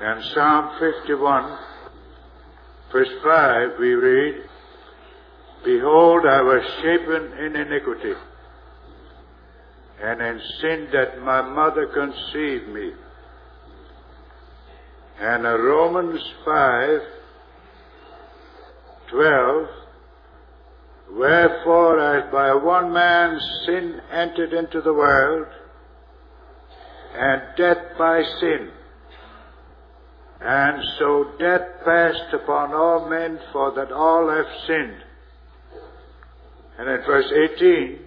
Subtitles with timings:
[0.00, 1.58] And Psalm 51,
[2.92, 4.42] verse 5, we read,
[5.64, 8.12] Behold, I was shapen in iniquity,
[10.02, 12.92] and in sin that my mother conceived me.
[15.18, 17.00] And Romans 5,
[19.10, 19.68] 12,
[21.12, 25.46] Wherefore, as by one man sin entered into the world,
[27.14, 28.70] and death by sin,
[30.40, 35.02] and so death passed upon all men, for that all have sinned.
[36.78, 37.98] And in verse 18,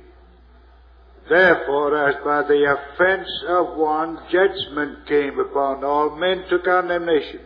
[1.27, 7.41] Therefore, as by the offense of one judgment came upon all men to condemnation,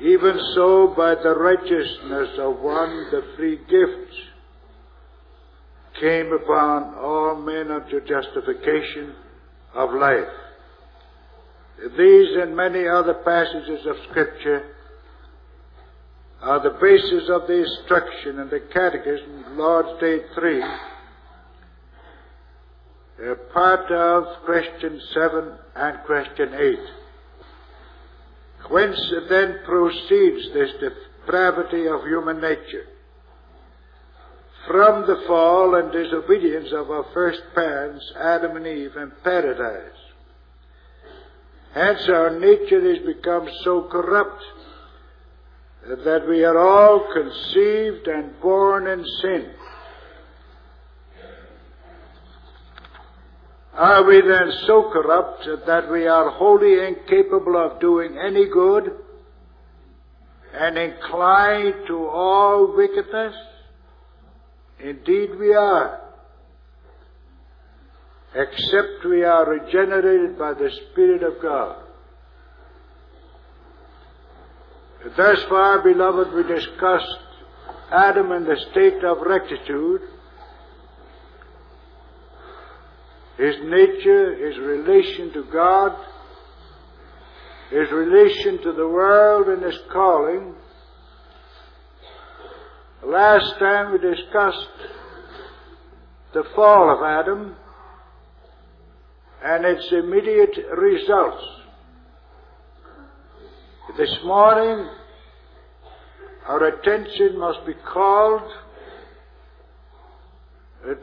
[0.00, 4.14] even so by the righteousness of one the free gift
[6.00, 9.14] came upon all men unto justification
[9.74, 10.47] of life.
[11.78, 14.74] These and many other passages of Scripture
[16.40, 20.62] are the basis of the instruction in the Catechism, Lord's Day 3,
[23.30, 26.78] a part of question 7 and question 8.
[28.70, 32.86] Whence then proceeds this depravity of human nature?
[34.66, 40.07] From the fall and disobedience of our first parents, Adam and Eve, in paradise.
[41.78, 44.42] Hence our nature is become so corrupt
[45.86, 49.50] that we are all conceived and born in sin.
[53.74, 58.90] Are we then so corrupt that we are wholly incapable of doing any good
[60.52, 63.36] and inclined to all wickedness?
[64.80, 66.07] Indeed we are.
[68.34, 71.82] Except we are regenerated by the Spirit of God.
[75.16, 77.18] Thus far, beloved, we discussed
[77.90, 80.02] Adam in the state of rectitude
[83.38, 85.92] his nature, his relation to God,
[87.70, 90.54] his relation to the world and his calling.
[93.06, 94.66] Last time we discussed
[96.34, 97.54] the fall of Adam
[99.44, 101.44] and its immediate results.
[103.96, 104.88] This morning,
[106.46, 108.42] our attention must be called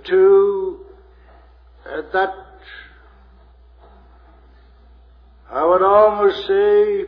[0.06, 0.86] to
[1.86, 2.30] uh, that
[5.52, 7.06] I would almost say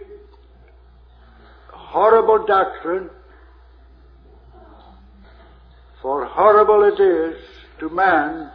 [1.72, 3.10] horrible doctrine,
[6.02, 7.42] for horrible it is
[7.80, 8.52] to man,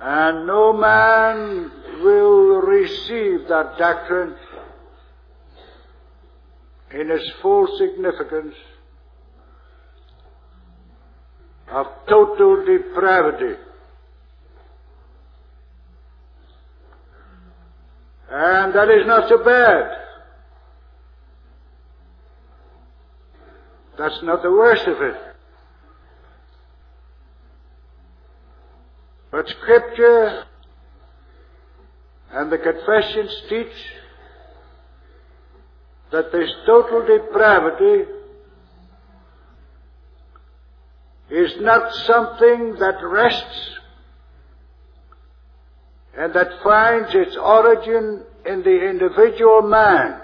[0.00, 1.70] and no man
[2.02, 4.36] will receive that doctrine
[6.92, 8.54] in its full significance
[11.70, 13.60] of total depravity.
[18.30, 19.90] And that is not so bad.
[23.98, 25.16] That's not the worst of it.
[29.48, 30.44] Scripture
[32.30, 33.72] and the confessions teach
[36.12, 38.10] that this total depravity
[41.30, 43.78] is not something that rests
[46.16, 50.20] and that finds its origin in the individual man,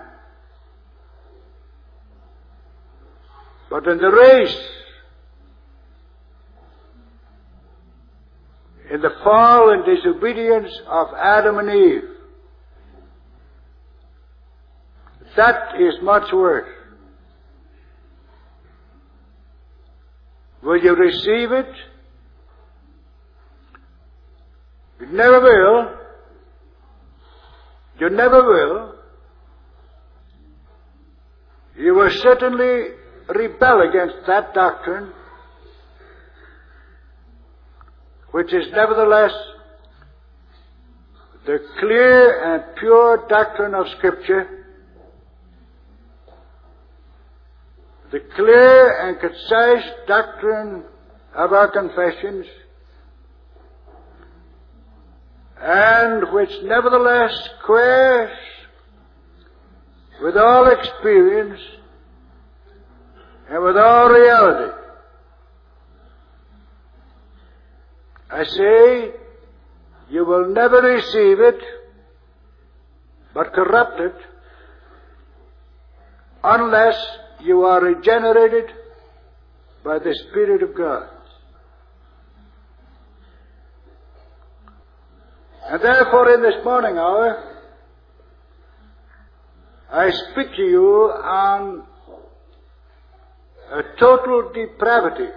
[3.70, 4.68] but in the race,
[8.94, 12.02] in the fall and disobedience of Adam and Eve.
[15.36, 16.68] That is much worse.
[20.62, 21.66] Will you receive it?
[25.00, 25.96] You never will.
[27.98, 28.94] You never will.
[31.76, 32.90] You will certainly
[33.28, 35.12] rebel against that doctrine,
[38.34, 39.30] which is nevertheless
[41.46, 44.64] the clear and pure doctrine of Scripture
[48.10, 50.82] the clear and concise doctrine
[51.34, 52.46] of our confessions,
[55.60, 58.36] and which nevertheless squares
[60.22, 61.60] with all experience
[63.48, 64.83] and with all reality.
[68.30, 69.12] I say,
[70.10, 71.60] you will never receive it
[73.34, 74.14] but corrupt it,
[76.44, 76.94] unless
[77.40, 78.70] you are regenerated
[79.84, 81.08] by the Spirit of God.
[85.66, 87.50] And therefore, in this morning hour,
[89.90, 91.82] I speak to you on
[93.72, 95.30] a total depravity.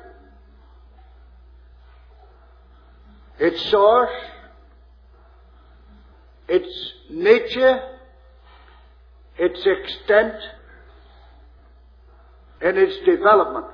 [3.39, 4.09] Its source,
[6.47, 7.81] its nature,
[9.37, 10.33] its extent,
[12.61, 13.67] and its development.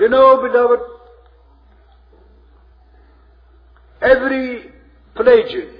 [0.00, 0.80] You know, beloved,
[4.00, 4.70] every
[5.14, 5.78] Pelagian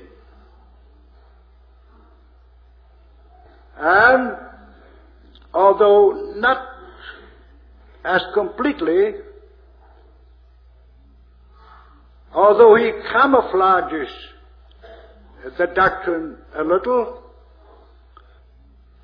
[3.78, 4.36] and
[5.54, 6.66] although not
[8.04, 9.12] as completely,
[12.34, 14.10] although he camouflages
[15.56, 17.22] the doctrine a little,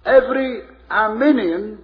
[0.05, 0.61] every
[0.91, 1.79] Arminian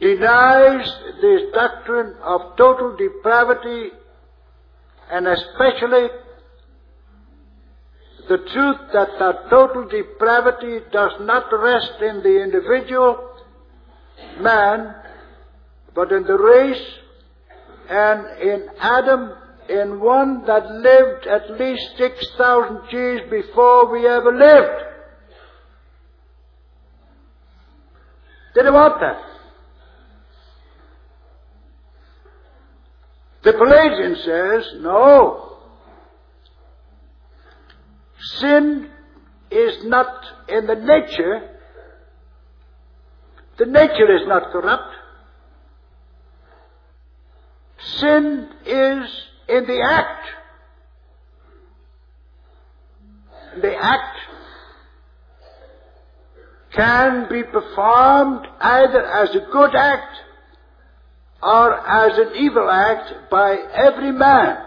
[0.00, 0.86] denies
[1.20, 3.90] this doctrine of total depravity
[5.10, 6.08] and especially
[8.28, 13.30] the truth that that total depravity does not rest in the individual
[14.40, 14.94] man,
[15.94, 16.86] but in the race
[17.88, 19.32] and in Adam,
[19.68, 24.84] in one that lived at least 6,000 years before we ever lived.
[28.54, 29.20] Did he want that?
[33.44, 35.58] The Pelagian says, no.
[38.40, 38.90] Sin
[39.50, 41.56] is not in the nature.
[43.58, 44.87] The nature is not corrupt.
[48.00, 49.10] Sin is
[49.48, 50.26] in the act.
[53.60, 54.18] The act
[56.74, 60.14] can be performed either as a good act
[61.42, 64.58] or as an evil act by every man.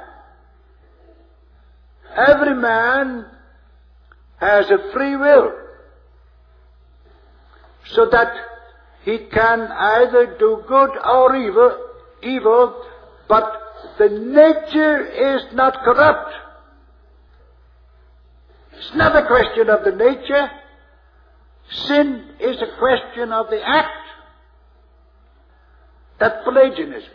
[2.16, 3.26] Every man
[4.40, 5.52] has a free will
[7.94, 8.34] so that
[9.04, 11.78] he can either do good or evil,
[12.24, 12.84] evil,
[13.32, 13.50] but
[13.98, 16.34] the nature is not corrupt.
[18.74, 20.52] It's not a question of the nature.
[21.88, 23.88] Sin is a question of the act.
[26.20, 27.10] That's Pelagianism.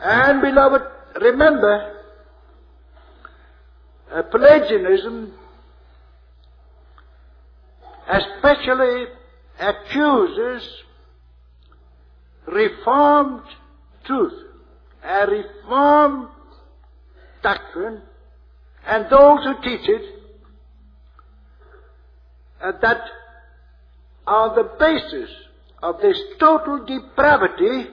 [0.00, 0.82] And beloved,
[1.22, 2.00] remember,
[4.12, 5.32] uh, Pelagianism
[8.08, 9.04] especially
[9.60, 10.68] accuses
[12.46, 13.42] Reformed
[14.04, 14.32] truth,
[15.02, 16.28] a Reformed
[17.42, 18.02] doctrine,
[18.86, 20.02] and those who teach it
[22.62, 23.00] uh, that
[24.26, 25.30] on the basis
[25.82, 27.90] of this total depravity,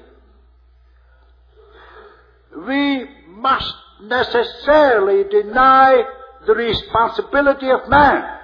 [2.68, 6.02] we must necessarily deny
[6.46, 8.40] the responsibility of man.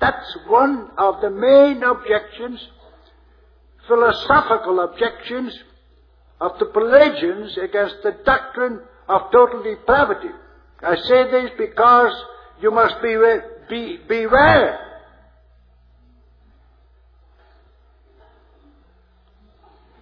[0.00, 2.60] That's one of the main objections,
[3.88, 5.56] philosophical objections
[6.40, 10.28] of the Pelagians against the doctrine of total depravity.
[10.82, 12.12] I say this because
[12.60, 13.16] you must be,
[13.68, 14.80] be, beware.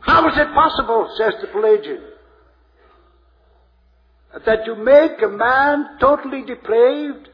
[0.00, 2.02] How is it possible, says the Pelagian,
[4.44, 7.28] that you make a man totally depraved?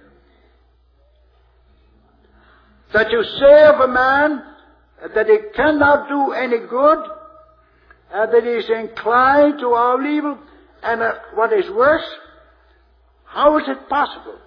[2.93, 4.43] That you say of a man
[5.15, 6.99] that he cannot do any good,
[8.13, 10.39] uh, that he is inclined to all evil,
[10.83, 12.05] and uh, what is worse,
[13.25, 14.39] how is it possible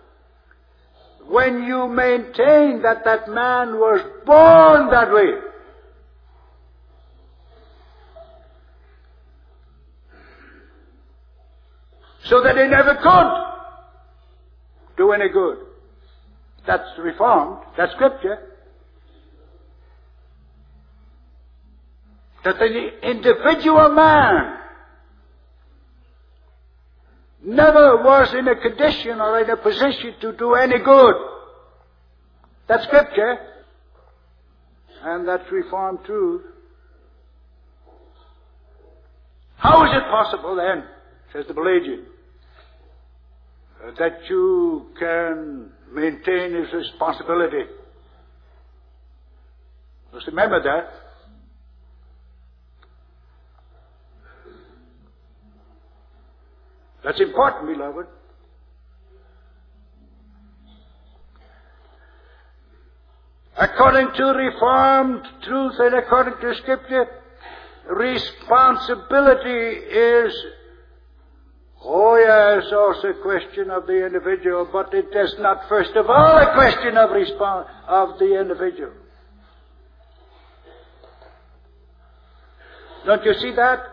[1.28, 5.32] when you maintain that that man was born that way?
[12.26, 15.58] So that he never could do any good.
[16.68, 17.64] That's reformed.
[17.78, 18.51] That's scripture.
[22.44, 24.58] That the individual man
[27.44, 31.16] never was in a condition or in a position to do any good.
[32.68, 33.38] That's scripture.
[35.04, 36.44] And that's reformed truth.
[39.58, 40.84] How is it possible then,
[41.34, 42.06] says the Pelagian,
[43.98, 47.66] that you can maintain his responsibility?
[50.14, 51.01] Just remember that.
[57.04, 58.08] That's important, beloved.
[63.58, 67.06] According to Reformed truth and according to Scripture,
[67.90, 70.34] responsibility is,
[71.84, 76.38] oh yes, also a question of the individual, but it is not first of all
[76.38, 78.94] a question of respons- of the individual.
[83.06, 83.91] Don't you see that?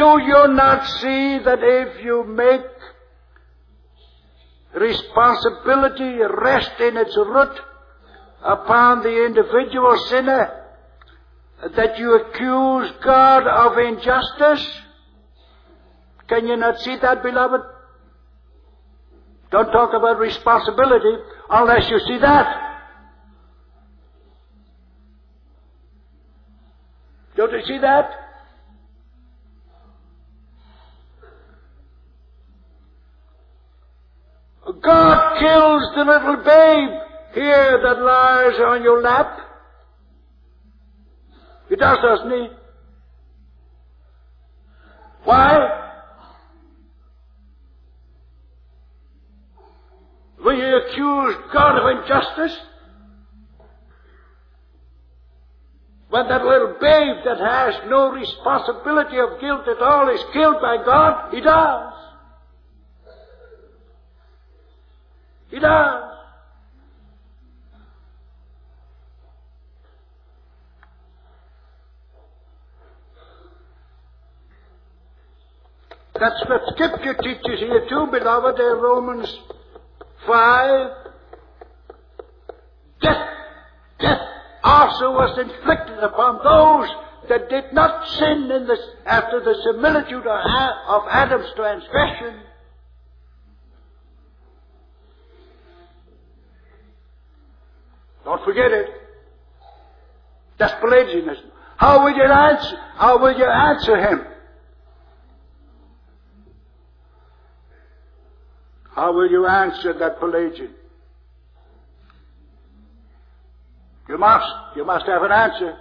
[0.00, 2.62] Do you not see that if you make
[4.72, 7.54] responsibility rest in its root
[8.42, 10.56] upon the individual sinner,
[11.76, 14.66] that you accuse God of injustice?
[16.28, 17.60] Can you not see that, beloved?
[19.50, 21.14] Don't talk about responsibility
[21.50, 22.80] unless you see that.
[27.36, 28.29] Don't you see that?
[34.82, 36.90] God kills the little babe
[37.34, 39.38] here that lies on your lap.
[41.68, 42.48] He does, doesn't he?
[45.24, 45.80] Why?
[50.44, 52.58] Will you accuse God of injustice?
[56.08, 60.78] When that little babe that has no responsibility of guilt at all is killed by
[60.84, 61.92] God, he does.
[65.50, 66.04] He does.
[76.20, 79.38] That's what Scripture teaches here too, beloved, in Romans
[80.26, 80.90] 5.
[83.00, 83.28] Death,
[83.98, 84.20] death
[84.62, 86.90] also was inflicted upon those
[87.30, 88.76] that did not sin in the,
[89.06, 92.42] after the similitude of Adam's transgression.
[98.30, 98.86] Don't forget it.
[100.56, 101.50] That's Pelagianism.
[101.76, 102.76] How will you answer?
[102.94, 104.24] How will you answer him?
[108.94, 110.70] How will you answer that Pelagian?
[114.08, 114.46] You must.
[114.76, 115.76] You must have an answer.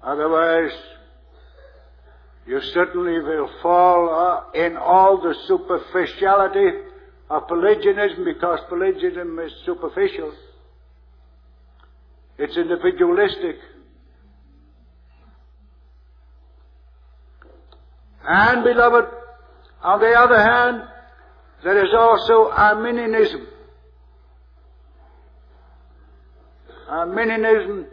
[0.00, 0.78] Otherwise,
[2.46, 6.86] you certainly will fall uh, in all the superficiality
[7.28, 10.32] of Pelagianism because Pelagianism is superficial.
[12.38, 13.56] It's individualistic.
[18.28, 19.06] And, beloved,
[19.82, 20.82] on the other hand,
[21.64, 23.46] there is also Arminianism.
[26.88, 27.86] Arminianism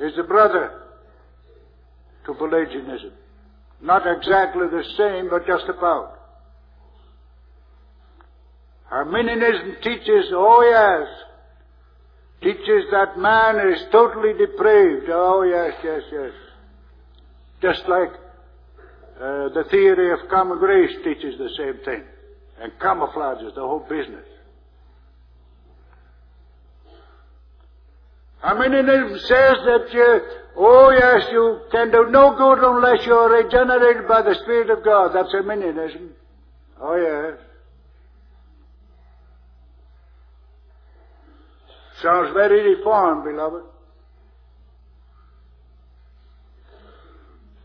[0.00, 0.82] is the brother
[2.26, 3.12] to Pelagianism.
[3.80, 6.13] Not exactly the same, but just about.
[8.94, 11.08] Arminianism teaches, oh yes,
[12.40, 15.10] teaches that man is totally depraved.
[15.10, 16.32] Oh yes, yes, yes.
[17.60, 18.12] Just like
[19.20, 22.04] uh, the theory of common grace teaches the same thing
[22.60, 24.28] and camouflages the whole business.
[28.44, 30.20] Arminianism says that you,
[30.56, 34.84] oh yes, you can do no good unless you are regenerated by the Spirit of
[34.84, 35.16] God.
[35.16, 36.10] That's Arminianism.
[36.80, 37.40] Oh yes.
[42.04, 43.64] Sounds very reformed, beloved.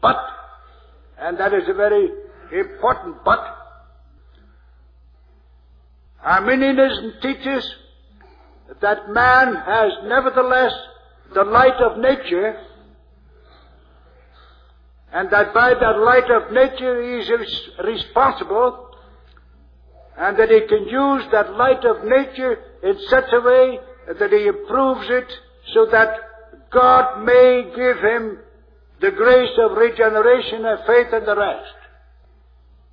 [0.01, 0.15] But
[1.17, 2.09] and that is a very
[2.53, 3.39] important but.
[6.23, 7.69] Arminianism teaches
[8.81, 10.71] that man has nevertheless
[11.33, 12.61] the light of nature,
[15.11, 18.87] and that by that light of nature he is responsible,
[20.17, 23.79] and that he can use that light of nature in such a way
[24.17, 25.31] that he improves it
[25.73, 26.09] so that
[26.71, 28.39] God may give him
[29.01, 31.75] the grace of regeneration and faith and the rest.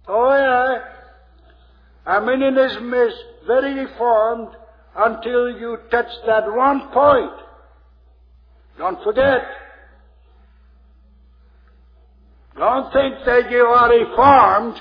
[0.09, 0.79] Oh yeah.
[2.07, 3.13] Arminianism is
[3.47, 4.55] very reformed
[4.97, 7.33] until you touch that one point.
[8.79, 9.43] Don't forget.
[12.57, 14.81] Don't think that you are reformed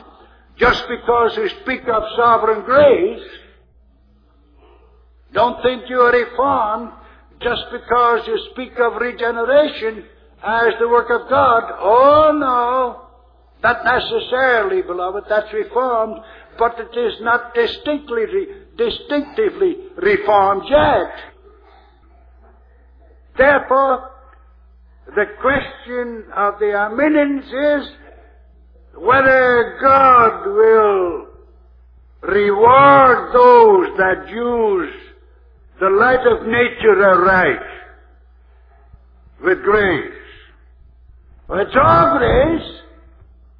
[0.58, 3.24] just because you speak of sovereign grace.
[5.36, 6.94] Don't think you are reformed
[7.42, 10.06] just because you speak of regeneration
[10.42, 11.64] as the work of God.
[11.78, 13.02] Oh no.
[13.62, 15.26] Not necessarily, beloved.
[15.28, 16.22] That's reformed,
[16.58, 18.24] but it is not distinctly,
[18.78, 21.12] distinctively reformed yet.
[23.38, 24.12] Therefore,
[25.08, 27.92] the question of the Arminians is
[28.98, 31.28] whether God will
[32.22, 34.94] reward those that use
[35.80, 37.60] the light of nature aright
[39.44, 40.14] with grace.
[41.48, 42.82] Well, it's all grace,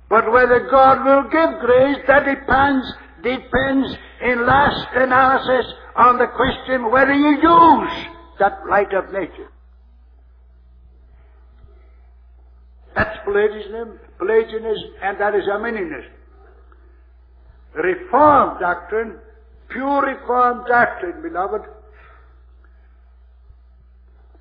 [0.10, 2.86] but whether God will give grace, that depends,
[3.22, 8.08] depends in last analysis on the question whether you use
[8.40, 9.52] that light of nature.
[12.96, 16.12] That's Pelagianism, Pelagianism, and that is Arminianism.
[17.74, 19.20] Reformed doctrine,
[19.68, 21.62] pure Reformed doctrine, beloved,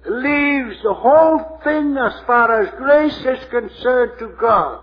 [0.07, 4.83] leaves the whole thing as far as grace is concerned to God.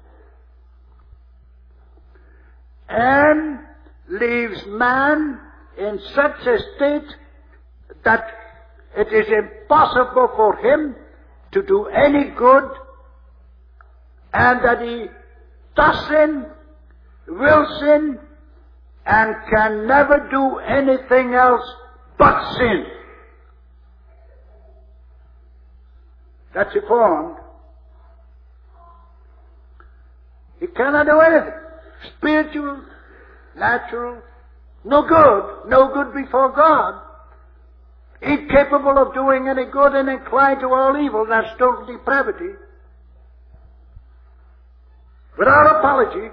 [2.90, 3.60] And
[4.10, 5.40] leaves man
[5.78, 7.16] in such a state
[8.04, 8.28] that
[8.98, 10.96] it is impossible for him
[11.52, 12.70] to do any good
[14.34, 15.06] and that he
[15.76, 16.46] does sin,
[17.28, 18.20] will sin,
[19.06, 21.66] and can never do anything else
[22.18, 22.86] but sin.
[26.54, 27.38] That's reformed.
[30.60, 31.60] He cannot do anything.
[32.18, 32.82] Spiritual,
[33.58, 34.22] natural,
[34.84, 37.02] no good, no good before God.
[38.22, 41.26] Incapable of doing any good and inclined to all evil.
[41.28, 42.54] That's total depravity.
[45.38, 46.28] Without apology,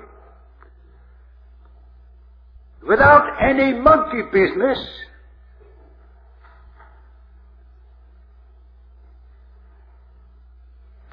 [2.87, 4.79] without any monkey business,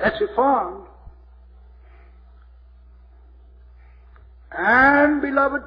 [0.06, 0.86] that's reformed.
[4.52, 5.64] And, beloved,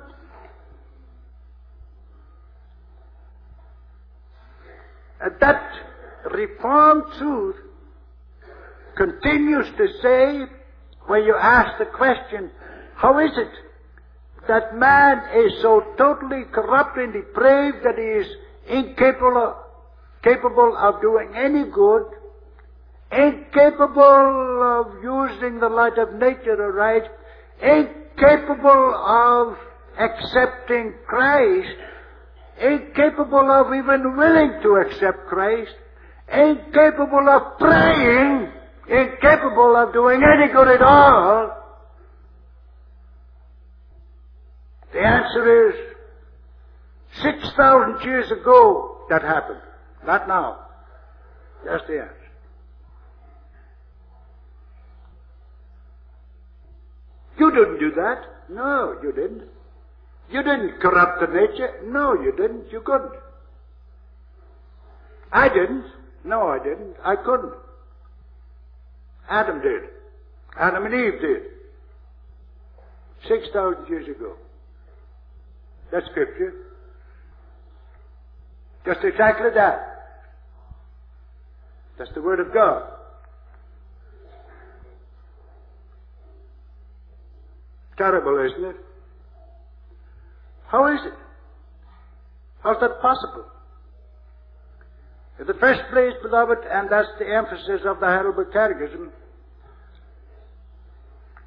[5.41, 5.63] that
[6.31, 7.57] reformed truth
[8.97, 10.43] continues to say,
[11.07, 12.53] when you ask the question,
[12.95, 13.51] how is it
[14.47, 18.27] that man is so totally corrupt and depraved that he is
[18.69, 19.57] incapable of,
[20.23, 22.05] capable of doing any good,
[23.11, 27.05] incapable of using the light of nature aright,
[27.63, 29.57] incapable of
[29.99, 31.77] accepting Christ,
[32.61, 35.75] incapable of even willing to accept Christ,
[36.33, 38.53] incapable of praying,
[38.89, 41.59] incapable of doing any good at all,
[44.93, 45.75] the answer is
[47.23, 49.61] 6,000 years ago that happened.
[50.07, 50.67] Not now.
[51.65, 52.28] That's the answer.
[57.39, 58.23] You didn't do that.
[58.49, 59.43] No, you didn't.
[60.31, 61.81] You didn't corrupt the nature.
[61.87, 62.71] No, you didn't.
[62.71, 63.13] You couldn't.
[65.33, 65.85] I didn't.
[66.25, 66.95] No, I didn't.
[67.05, 67.53] I couldn't.
[69.31, 69.83] Adam did.
[70.59, 71.43] Adam and Eve did.
[73.29, 74.35] 6,000 years ago.
[75.93, 76.55] That's scripture.
[78.85, 79.99] Just exactly that.
[81.99, 82.98] That's the Word of God.
[87.99, 88.77] Terrible, isn't it?
[90.69, 91.15] How is it?
[92.63, 93.45] How's that possible?
[95.41, 99.11] In the first place, beloved, and that's the emphasis of the Heidelberg Catechism,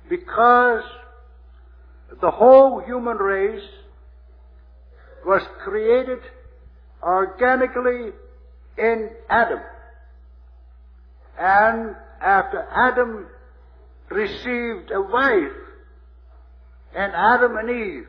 [0.10, 0.84] because
[2.20, 3.64] the whole human race
[5.26, 6.20] was created
[7.02, 8.12] organically
[8.78, 9.60] in Adam.
[11.40, 13.28] And after Adam
[14.10, 15.52] received a wife,
[16.96, 18.08] and Adam and Eve,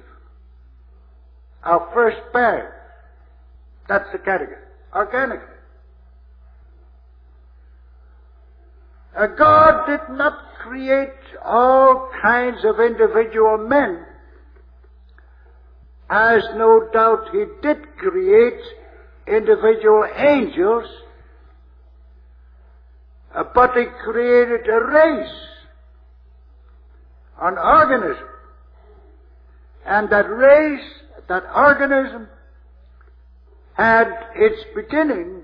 [1.63, 2.75] our first parents,
[3.89, 4.57] that's the category,
[4.95, 5.47] organically.
[9.17, 11.11] Uh, God did not create
[11.45, 14.05] all kinds of individual men,
[16.09, 18.61] as no doubt He did create
[19.27, 20.87] individual angels,
[23.35, 25.35] uh, but He created a race,
[27.41, 28.29] an organism.
[29.87, 30.89] And that race,
[31.29, 32.29] that organism,
[33.75, 35.43] had its beginning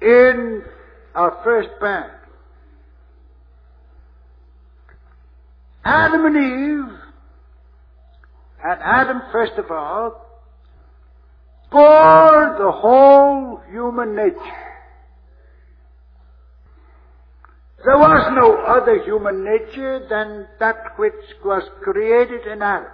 [0.00, 0.62] in
[1.14, 2.10] our first band.
[5.84, 6.98] Adam and Eve,
[8.62, 10.26] and Adam first of all,
[11.70, 14.69] bore the whole human nature.
[17.84, 22.90] There was no other human nature than that which was created in Adam.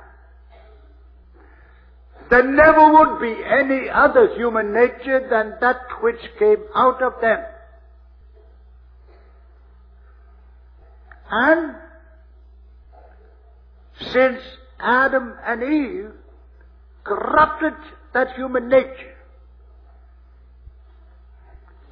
[2.31, 7.39] There never would be any other human nature than that which came out of them.
[11.31, 11.75] And
[14.13, 14.41] since
[14.79, 16.13] Adam and Eve
[17.03, 17.75] corrupted
[18.13, 19.17] that human nature,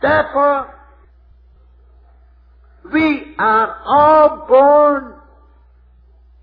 [0.01, 0.75] therefore
[2.93, 5.15] we are all born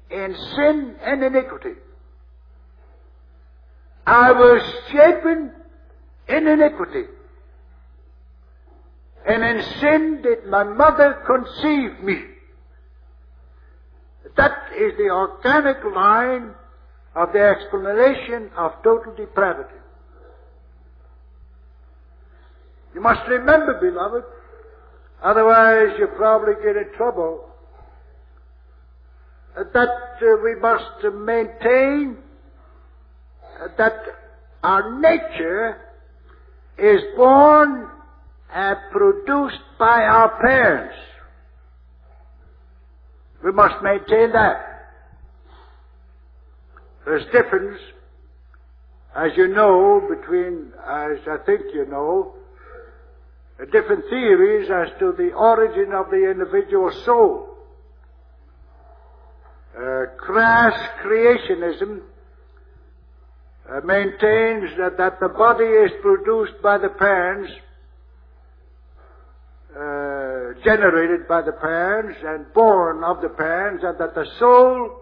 [0.10, 1.80] in sin and iniquity.
[4.06, 5.51] I was shapen
[6.27, 7.04] in iniquity.
[9.25, 12.23] And in sin did my mother conceive me.
[14.36, 16.56] That is the organic line
[17.15, 19.75] of the explanation of total depravity.
[22.95, 24.23] You must remember, beloved,
[25.21, 27.47] otherwise you probably get in trouble,
[29.55, 29.75] that
[30.21, 32.17] uh, we must maintain
[33.77, 33.93] that
[34.63, 35.81] our nature
[36.77, 37.88] is born
[38.53, 40.95] and produced by our parents.
[43.43, 44.67] We must maintain that.
[47.05, 47.79] There's difference,
[49.15, 52.36] as you know, between, as I think you know,
[53.65, 57.47] different theories as to the origin of the individual soul.
[59.78, 62.02] Uh, crass creationism
[63.69, 67.52] uh, maintains that, that the body is produced by the parents,
[69.71, 75.02] uh, generated by the parents, and born of the parents, and that the soul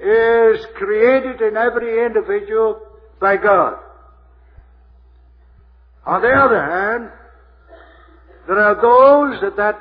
[0.00, 2.80] is created in every individual
[3.20, 3.78] by God.
[6.06, 7.10] On the other hand,
[8.46, 9.78] there are those that,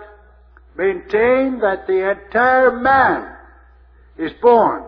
[0.76, 3.36] maintain that the entire man
[4.18, 4.84] is born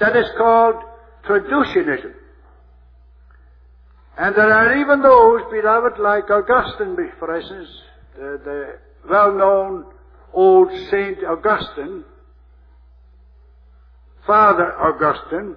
[0.00, 0.76] that is called
[1.24, 2.12] traducianism.
[4.18, 7.68] And there are even those, beloved, like Augustine, for instance,
[8.16, 9.86] the, the well-known
[10.32, 12.04] old Saint Augustine,
[14.26, 15.56] Father Augustine,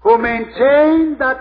[0.00, 1.40] who maintained that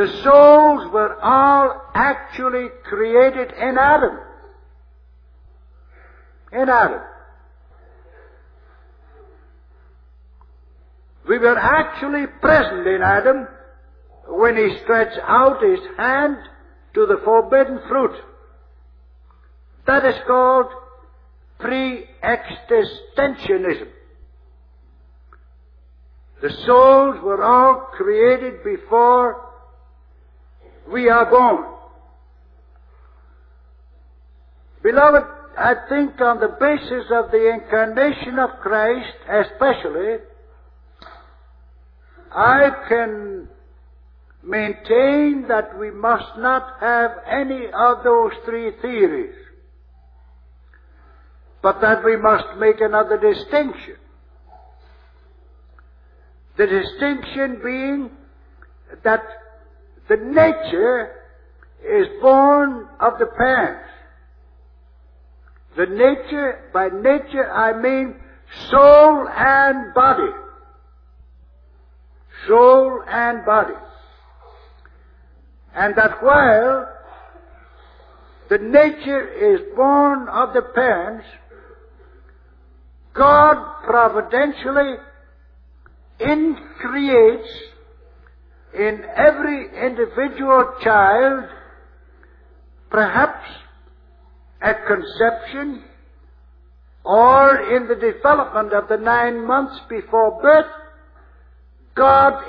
[0.00, 4.18] the souls were all actually created in Adam.
[6.52, 7.02] In Adam.
[11.28, 13.46] We were actually present in Adam
[14.26, 16.38] when he stretched out his hand
[16.94, 18.16] to the forbidden fruit.
[19.86, 20.72] That is called
[21.58, 23.88] pre-existentianism.
[26.40, 29.49] The souls were all created before
[30.90, 31.64] we are born.
[34.82, 35.24] Beloved,
[35.58, 40.18] I think on the basis of the incarnation of Christ, especially,
[42.32, 43.48] I can
[44.42, 49.34] maintain that we must not have any of those three theories,
[51.62, 53.96] but that we must make another distinction.
[56.56, 58.10] The distinction being
[59.04, 59.22] that
[60.10, 61.12] the nature
[61.82, 63.88] is born of the parents.
[65.78, 68.16] The nature, by nature I mean
[68.70, 70.32] soul and body
[72.46, 73.74] soul and body.
[75.74, 76.88] And that while
[78.48, 81.26] the nature is born of the parents,
[83.14, 84.96] God providentially
[86.18, 87.48] increates
[88.74, 91.44] in every individual child
[92.90, 93.48] perhaps
[94.60, 95.82] at conception
[97.04, 100.70] or in the development of the nine months before birth
[101.94, 102.44] God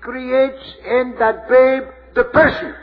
[0.00, 1.82] creates in that babe
[2.14, 2.74] the person.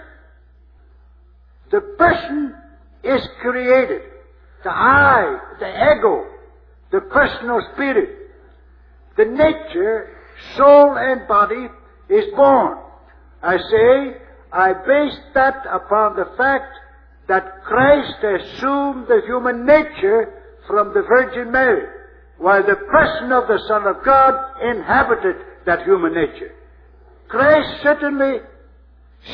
[1.72, 2.56] The person
[3.04, 4.02] is created.
[4.64, 6.26] The I, the ego,
[6.92, 8.10] the personal spirit,
[9.18, 10.10] the nature,
[10.56, 11.68] soul and body
[12.14, 12.78] is born.
[13.42, 14.18] I say,
[14.52, 16.72] I base that upon the fact
[17.28, 21.88] that Christ assumed the human nature from the Virgin Mary,
[22.38, 26.52] while the person of the Son of God inhabited that human nature.
[27.28, 28.40] Christ certainly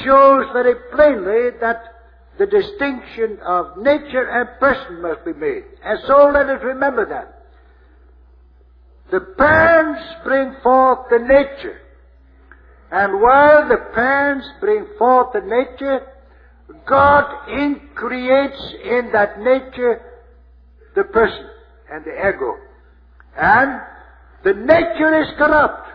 [0.04, 1.82] shows very plainly that
[2.38, 5.64] the distinction of nature and person must be made.
[5.84, 7.36] And so let us remember that.
[9.12, 11.82] The parents bring forth the nature.
[12.92, 16.08] And while the parents bring forth the nature,
[16.88, 20.02] God increates in that nature
[20.96, 21.50] the person
[21.92, 22.56] and the ego.
[23.38, 23.80] And
[24.44, 25.88] the nature is corrupt.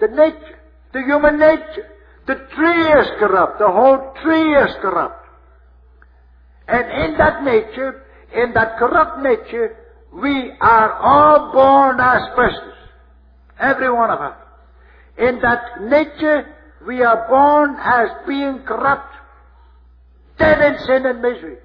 [0.00, 0.58] The nature,
[0.92, 1.88] the human nature.
[2.26, 3.58] The tree is corrupt.
[3.58, 5.26] The whole tree is corrupt.
[6.68, 8.02] And in that nature
[8.36, 9.76] in that corrupt nature,
[10.12, 12.74] we are all born as persons.
[13.58, 14.36] Every one of us.
[15.18, 16.54] In that nature,
[16.86, 19.14] we are born as being corrupt,
[20.38, 21.56] dead in sin and misery,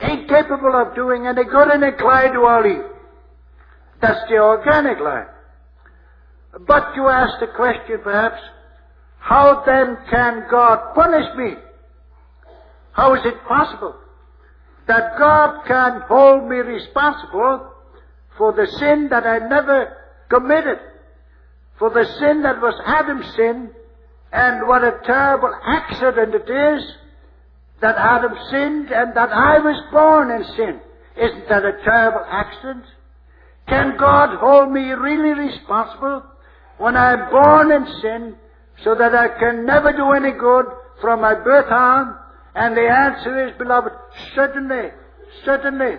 [0.00, 2.90] incapable of doing any good and inclined to all evil.
[4.00, 5.28] That's the organic life.
[6.66, 8.40] But you ask the question perhaps,
[9.18, 11.54] how then can God punish me?
[12.92, 13.94] How is it possible
[14.86, 17.72] that God can hold me responsible
[18.36, 19.96] for the sin that I never
[20.28, 20.78] committed?
[21.78, 23.70] For the sin that was Adam's sin,
[24.32, 26.84] and what a terrible accident it is
[27.80, 30.80] that Adam sinned and that I was born in sin.
[31.16, 32.84] Isn't that a terrible accident?
[33.68, 36.22] Can God hold me really responsible
[36.78, 38.36] when I'm born in sin
[38.82, 40.66] so that I can never do any good
[41.00, 42.16] from my birth on?
[42.54, 43.92] And the answer is, beloved,
[44.34, 44.90] certainly,
[45.44, 45.96] certainly.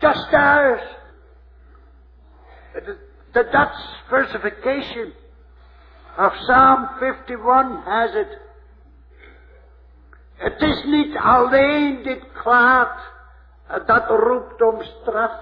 [0.00, 0.78] Just as
[2.84, 5.12] the, Dutch versification
[6.18, 8.38] of Psalm 51 has it.
[10.36, 13.12] Het is niet alleen dit kwaad
[13.86, 15.32] dat roept om straf.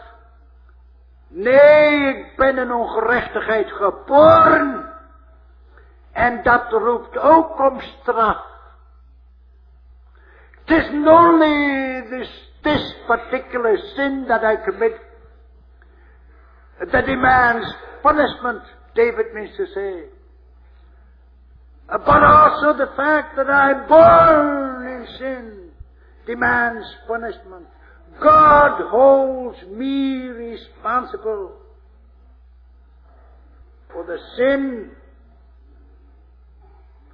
[1.29, 4.93] Nee, ik ben in ongerechtigheid geboren.
[6.13, 8.45] En dat roept ook om straf.
[10.65, 15.04] It is only this, this particular sin that I commit
[16.81, 17.67] that demands
[18.03, 18.63] punishment,
[18.95, 20.05] David means to say.
[21.89, 25.71] But also the fact that I'm born in sin
[26.27, 27.67] demands punishment.
[28.21, 31.53] God holds me responsible
[33.93, 34.91] for the sin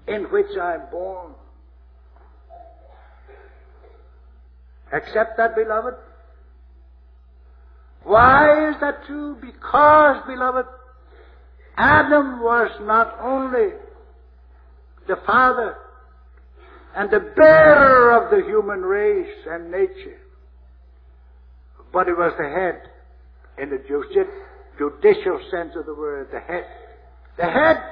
[0.07, 1.33] in which I'm born.
[4.93, 5.95] Accept that, beloved?
[8.05, 9.37] Why is that true?
[9.41, 10.67] Because, beloved,
[11.77, 13.69] Adam was not only
[15.07, 15.77] the father
[16.97, 20.19] and the bearer of the human race and nature,
[21.93, 22.83] but he was the head
[23.59, 23.79] in the
[24.79, 26.67] judicial sense of the word, the head.
[27.37, 27.83] The head.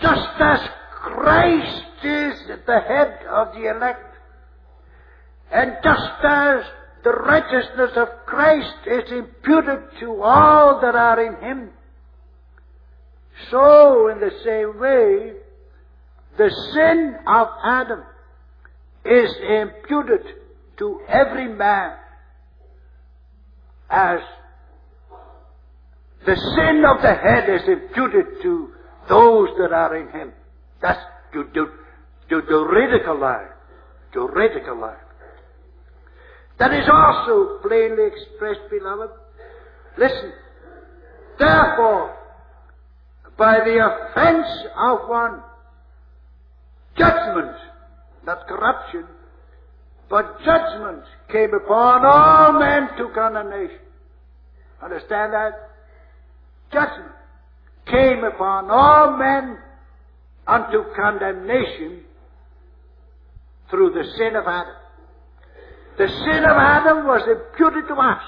[0.00, 0.60] Just as
[0.92, 2.34] Christ is
[2.66, 4.14] the head of the elect,
[5.50, 6.64] and just as
[7.04, 11.70] the righteousness of Christ is imputed to all that are in Him,
[13.50, 15.32] so in the same way,
[16.36, 18.02] the sin of Adam
[19.04, 20.26] is imputed
[20.78, 21.96] to every man
[23.90, 24.20] as
[26.26, 28.70] the sin of the head is imputed to
[29.08, 30.32] those that are in him.
[30.82, 31.00] That's
[31.32, 31.66] to, to,
[32.28, 33.48] to juridical life.
[34.12, 34.96] Juridical life.
[36.58, 39.10] That is also plainly expressed, beloved.
[39.96, 40.32] Listen.
[41.38, 42.16] Therefore,
[43.36, 45.40] by the offense of one,
[46.96, 47.56] judgment,
[48.26, 49.04] not corruption,
[50.10, 53.78] but judgment came upon all men to condemnation.
[54.82, 55.52] Understand that?
[56.72, 57.12] Judgment
[57.86, 59.58] came upon all men
[60.46, 62.02] unto condemnation
[63.70, 64.74] through the sin of Adam.
[65.98, 68.22] The sin of Adam was imputed to us.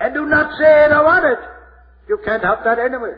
[0.00, 1.38] And do not say, I want it.
[2.08, 3.14] You can't help that anyway.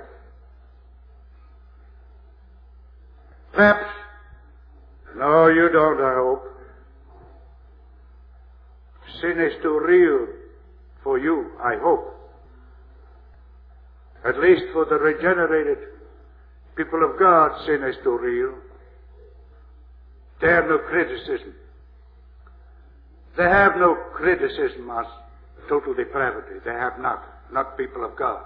[3.52, 3.86] Perhaps
[5.16, 6.44] no, you don't, I hope.
[9.20, 10.26] Sin is too real
[11.02, 12.16] for you, I hope.
[14.24, 15.78] At least for the regenerated
[16.76, 18.54] people of God, sin is too real.
[20.40, 21.54] Have no criticism.
[23.40, 25.06] They have no criticism as
[25.66, 26.60] total depravity.
[26.62, 27.24] They have not.
[27.50, 28.44] Not people of God.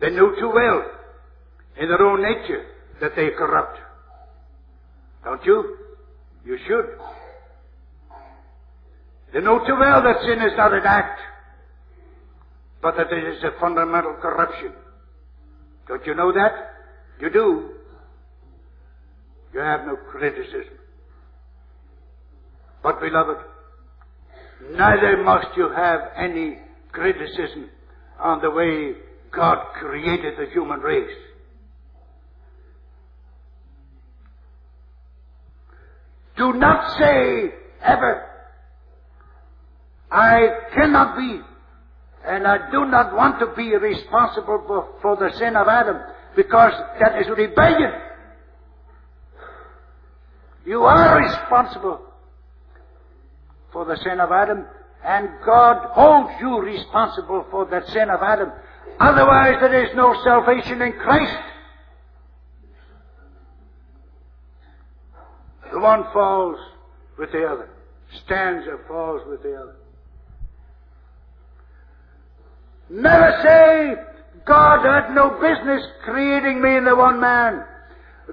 [0.00, 0.88] They know too well
[1.76, 2.64] in their own nature
[3.00, 3.80] that they are corrupt.
[5.24, 5.76] Don't you?
[6.44, 6.86] You should.
[9.32, 11.18] They know too well that sin is not an act,
[12.80, 14.70] but that it is a fundamental corruption.
[15.88, 16.52] Don't you know that?
[17.20, 17.70] You do.
[19.52, 20.78] You have no criticism.
[22.86, 23.38] But beloved,
[24.70, 26.56] neither must you have any
[26.92, 27.68] criticism
[28.20, 28.92] on the way
[29.32, 31.16] God created the human race.
[36.36, 38.24] Do not say ever,
[40.08, 41.40] I cannot be,
[42.24, 45.96] and I do not want to be responsible for, for the sin of Adam,
[46.36, 47.90] because that is rebellion.
[50.64, 52.05] You are responsible
[53.76, 54.64] for the sin of Adam,
[55.04, 58.50] and God holds you responsible for that sin of Adam.
[58.98, 61.36] Otherwise, there is no salvation in Christ.
[65.70, 66.56] The one falls
[67.18, 67.68] with the other.
[68.24, 69.76] Stands or falls with the other.
[72.88, 73.94] Never say,
[74.46, 77.62] God had no business creating me in the one man.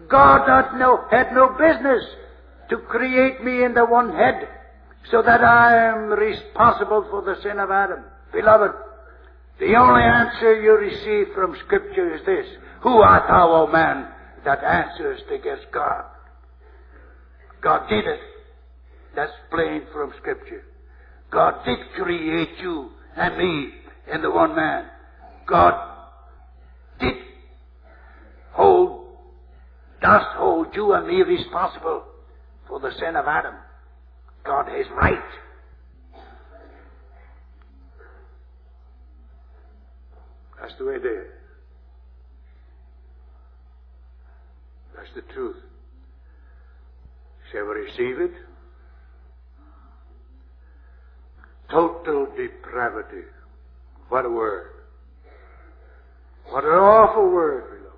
[0.08, 2.02] God had no, had no business
[2.70, 4.48] to create me in the one head
[5.12, 8.04] so that I am responsible for the sin of Adam.
[8.32, 8.72] Beloved,
[9.60, 12.46] the only answer you receive from Scripture is this.
[12.82, 14.08] Who art thou, O man,
[14.46, 16.06] that answers against God?
[17.62, 18.20] God did it.
[19.16, 20.64] That's plain from Scripture.
[21.32, 23.70] God did create you and me
[24.14, 24.86] in the one man.
[25.48, 25.74] God
[27.00, 27.16] did
[28.52, 29.06] hold,
[30.02, 32.04] does hold you and me responsible
[32.68, 33.56] for the sin of Adam.
[34.46, 35.20] God is right.
[40.60, 41.28] That's the way it is.
[44.96, 45.58] That's the truth.
[47.52, 48.32] Shall we receive it?
[51.70, 53.28] Total depravity.
[54.10, 54.72] What a word.
[56.50, 57.94] What an awful word, beloved.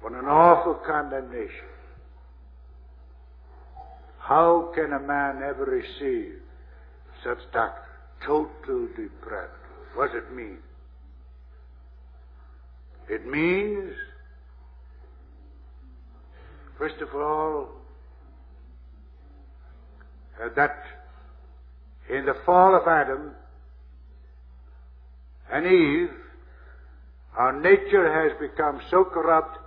[0.00, 1.73] What an awful condemnation.
[4.24, 6.36] How can a man ever receive
[7.22, 7.82] such doctrine?
[8.26, 9.52] Total depravity.
[9.94, 10.56] What does it mean?
[13.10, 13.92] It means,
[16.78, 17.68] first of all,
[20.42, 20.74] uh, that
[22.08, 23.32] in the fall of Adam
[25.52, 26.16] and Eve,
[27.36, 29.58] our nature has become so corrupt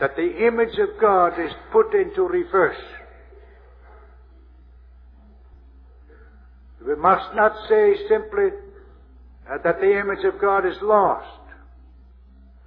[0.00, 2.76] that the image of God is put into reverse.
[6.86, 8.50] We must not say simply
[9.50, 11.40] uh, that the image of God is lost.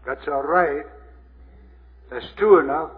[0.06, 0.84] That's all right.
[2.12, 2.92] That's true enough.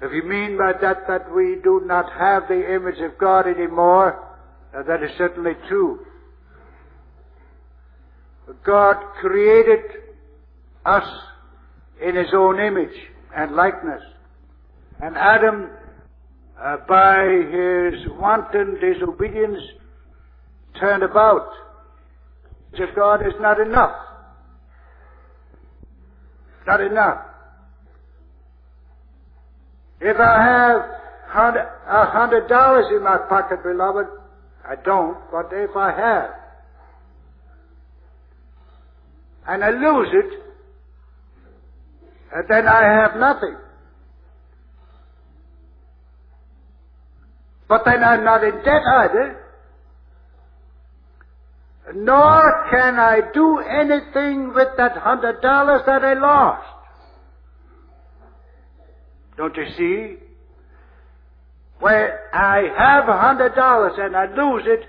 [0.00, 4.24] If you mean by that that we do not have the image of God anymore,
[4.76, 6.06] uh, that is certainly true.
[8.64, 9.80] God created
[10.84, 11.08] us
[12.02, 12.94] in His own image
[13.36, 14.02] and likeness.
[15.00, 15.70] And Adam
[16.64, 19.60] uh, by his wanton disobedience
[20.80, 21.48] turned about.
[22.72, 23.94] If God is not enough.
[26.66, 27.18] Not enough.
[30.00, 30.80] If I have
[31.86, 34.06] a hundred dollars in my pocket, beloved,
[34.66, 36.30] I don't, but if I have,
[39.46, 40.40] and I lose it,
[42.48, 43.56] then I have nothing.
[47.74, 49.36] But then I'm not in debt either.
[51.96, 56.68] Nor can I do anything with that hundred dollars that I lost.
[59.36, 60.16] Don't you see?
[61.80, 64.86] Where I have a hundred dollars and I lose it,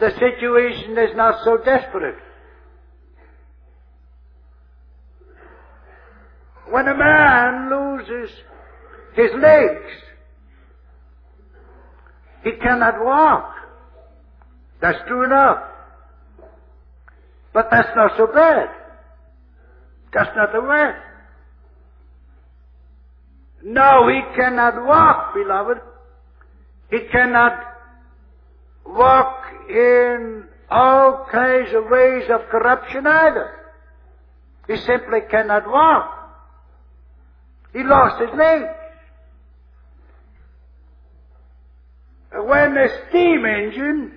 [0.00, 2.16] the situation is not so desperate.
[6.68, 8.30] When a man loses
[9.14, 10.07] his legs,
[12.44, 13.54] he cannot walk.
[14.80, 15.58] That's true enough.
[17.52, 18.68] But that's not so bad.
[20.12, 21.04] That's not the worst.
[23.62, 25.78] No, he cannot walk, beloved.
[26.90, 27.58] He cannot
[28.86, 33.54] walk in all kinds of ways of corruption either.
[34.66, 36.14] He simply cannot walk.
[37.72, 38.77] He lost his legs.
[42.48, 44.12] When a steam engine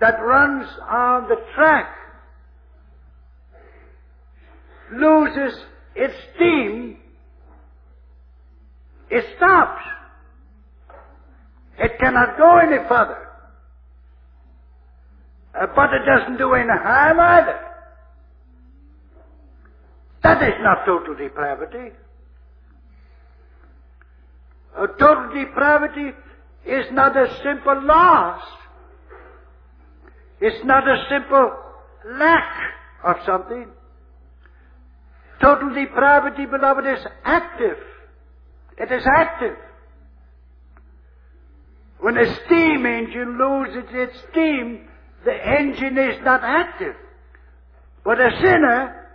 [0.00, 1.92] that runs on the track
[4.92, 5.58] loses
[5.96, 6.96] its steam,
[9.10, 9.82] it stops.
[11.80, 13.26] It cannot go any further.
[15.60, 17.58] Uh, but it doesn't do any harm either.
[20.22, 21.92] That is not total depravity.
[24.78, 26.12] Uh, total depravity
[26.66, 28.42] is not a simple loss.
[30.40, 31.52] It's not a simple
[32.18, 32.52] lack
[33.04, 33.66] of something.
[35.40, 37.76] Total depravity, beloved, is active.
[38.78, 39.56] It is active.
[42.00, 44.88] When a steam engine loses its steam,
[45.24, 46.94] the engine is not active.
[48.04, 49.08] But a sinner,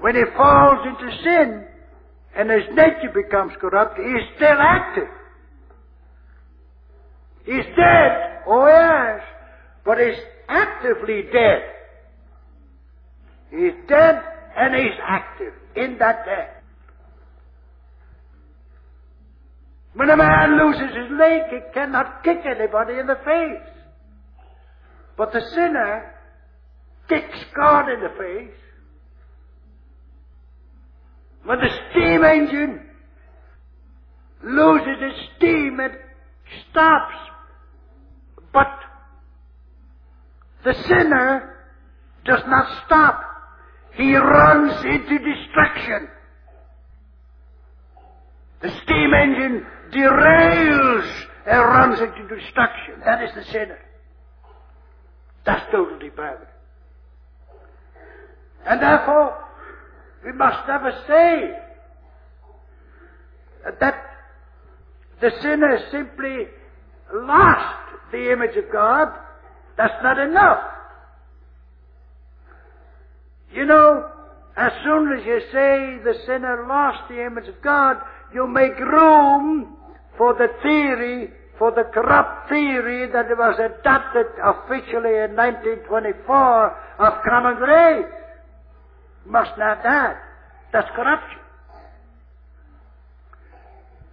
[0.00, 1.64] when he falls into sin,
[2.36, 5.08] and his nature becomes corrupt, he is still active.
[7.48, 9.22] He's dead, oh yes,
[9.82, 10.18] but he's
[10.50, 11.62] actively dead.
[13.50, 14.22] He's dead
[14.54, 16.62] and he's active in that death.
[19.94, 23.74] When a man loses his leg, he cannot kick anybody in the face.
[25.16, 26.14] But the sinner
[27.08, 28.58] kicks God in the face.
[31.44, 32.82] When the steam engine
[34.44, 35.92] loses its steam, it
[36.70, 37.14] stops.
[38.52, 38.68] But
[40.64, 41.54] the sinner
[42.24, 43.22] does not stop.
[43.94, 46.08] He runs into destruction.
[48.60, 53.00] The steam engine derails and runs into destruction.
[53.04, 53.78] That is the sinner.
[55.44, 56.50] That's total depravity.
[58.66, 59.44] And therefore,
[60.24, 61.58] we must never say
[63.80, 64.04] that
[65.20, 66.46] the sinner is simply
[67.14, 69.08] lost the image of God.
[69.76, 70.62] That's not enough.
[73.52, 74.10] You know,
[74.56, 77.96] as soon as you say the sinner lost the image of God,
[78.34, 79.76] you make room
[80.16, 87.56] for the theory, for the corrupt theory that was adopted officially in 1924 of common
[87.56, 88.06] grace.
[89.26, 90.16] Must not that.
[90.72, 91.38] That's corruption.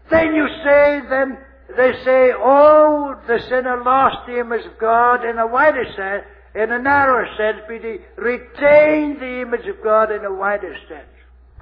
[0.09, 1.37] Then you say, then
[1.69, 6.71] they say, oh, the sinner lost the image of God in a wider sense, in
[6.71, 11.09] a narrower sense, but he retained the image of God in a wider sense.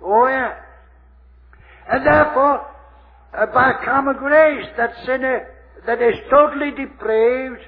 [0.01, 0.59] Oh, yeah.
[1.89, 2.67] And therefore,
[3.33, 5.47] uh, by common grace, that sinner
[5.85, 7.61] that is totally depraved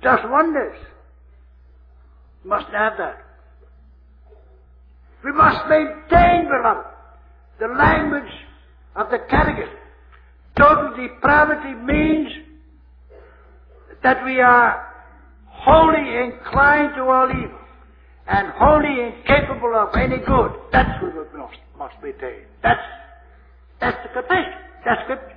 [0.00, 0.76] does wonders.
[2.44, 3.24] Must have that.
[5.24, 6.86] We must maintain, beloved,
[7.58, 8.32] the language
[8.96, 9.83] of the catechism.
[10.56, 12.28] Total depravity means
[14.02, 14.92] that we are
[15.46, 17.58] wholly inclined to all evil
[18.28, 20.52] and wholly incapable of any good.
[20.72, 22.44] That's what we must, must maintain.
[22.62, 22.80] That's,
[23.80, 24.60] that's the confession.
[24.84, 25.36] That's scripture.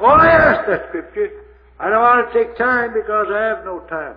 [0.00, 1.30] Oh yes, that's scripture.
[1.78, 4.16] I don't want to take time because I have no time.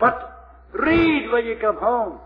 [0.00, 2.18] But read when you come home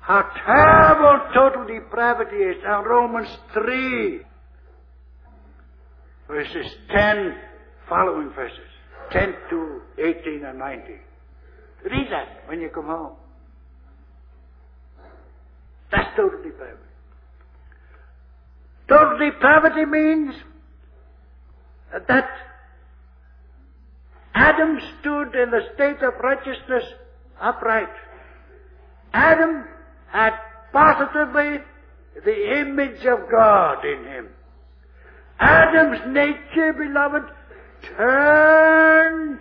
[0.00, 2.56] how terrible total depravity is.
[2.64, 4.20] Now Romans 3
[6.28, 7.34] verses 10
[7.88, 8.58] following verses.
[9.10, 10.98] 10 to 18 and 19.
[11.84, 13.12] Read that when you come home.
[15.90, 16.82] That's total depravity.
[18.88, 20.34] Total depravity means
[22.06, 22.28] that
[24.34, 26.84] Adam stood in the state of righteousness
[27.40, 27.88] upright.
[29.12, 29.64] Adam
[30.10, 30.32] had
[30.72, 31.58] positively
[32.24, 34.28] the image of God in him.
[35.40, 37.30] Adam's nature, beloved,
[37.96, 39.40] turned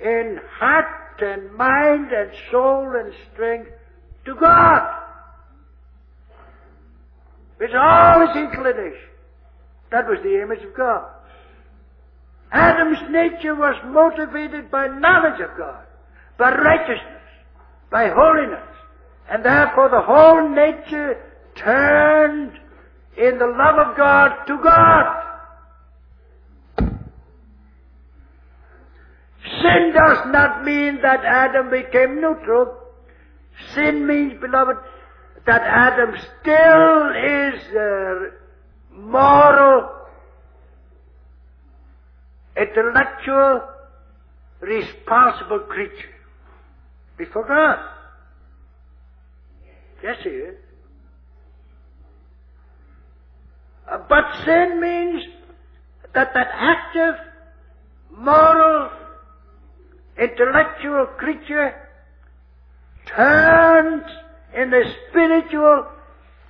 [0.00, 3.70] in heart and mind and soul and strength
[4.24, 4.98] to God.
[7.60, 9.08] It's all his inclination.
[9.90, 11.06] That was the image of God.
[12.52, 15.84] Adam's nature was motivated by knowledge of God,
[16.38, 17.22] by righteousness,
[17.90, 18.68] by holiness,
[19.28, 21.20] and therefore the whole nature
[21.56, 22.52] turned
[23.18, 25.24] in the love of God to God.
[29.62, 32.76] Sin does not mean that Adam became neutral.
[33.74, 34.76] Sin means, beloved,
[35.46, 38.30] that Adam still is a
[38.92, 39.90] moral,
[42.56, 43.62] intellectual,
[44.60, 46.14] responsible creature
[47.16, 47.78] before God.
[50.02, 50.54] Yes, he is.
[53.76, 55.22] Uh, Uh, but sin means
[56.14, 57.14] that that active,
[58.16, 58.90] moral,
[60.18, 61.74] intellectual creature
[63.06, 64.04] turns
[64.54, 65.86] in the spiritual,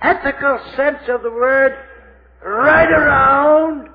[0.01, 1.73] ethical sense of the word
[2.43, 3.89] right around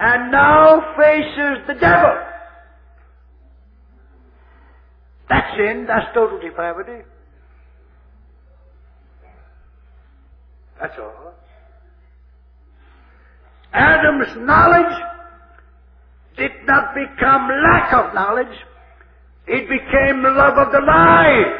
[0.00, 2.16] and now faces the devil.
[5.28, 7.04] That's sin, that's total depravity.
[10.80, 11.34] That's all.
[13.72, 14.96] Adam's knowledge
[16.36, 18.58] did not become lack of knowledge.
[19.46, 21.58] It became love of the lie.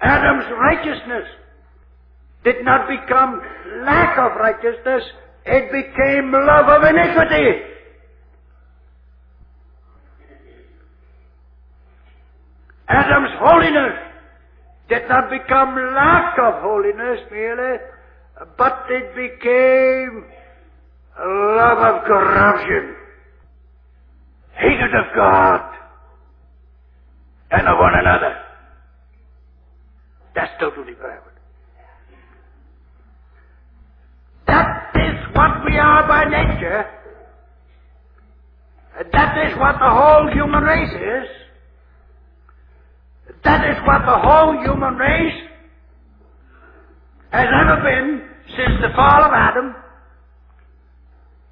[0.00, 1.24] Adam's righteousness
[2.44, 3.42] did not become
[3.84, 5.02] lack of righteousness.
[5.44, 7.62] It became love of iniquity.
[12.88, 14.07] Adam's holiness
[14.88, 17.78] did not become lack of holiness merely,
[18.56, 20.24] but it became
[21.18, 22.96] love of corruption,
[24.54, 25.74] hatred of God,
[27.50, 28.36] and of one another.
[30.34, 31.24] That's total depravity.
[34.46, 36.86] That is what we are by nature.
[39.12, 41.07] That is what the whole human race is.
[43.88, 45.48] What the whole human race
[47.30, 49.74] has ever been since the fall of Adam.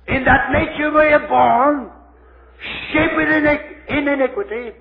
[0.08, 1.90] In that nature we are born,
[2.92, 4.76] shaped in iniquity,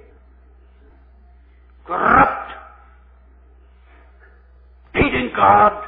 [1.87, 2.51] corrupt,
[4.93, 5.81] hating God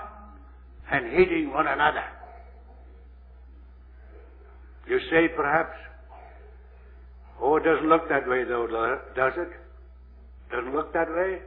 [0.89, 2.05] and hating one another.
[4.88, 5.76] You say perhaps,
[7.41, 8.68] oh, it doesn't look that way though,
[9.18, 9.49] does it?
[10.49, 11.41] Doesn't look that way?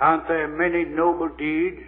[0.00, 1.80] Aren't there many noble deeds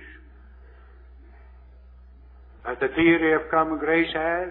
[2.65, 4.49] that the theory of common grace has?